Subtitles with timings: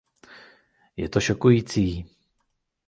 [0.97, 2.05] Je to šokující!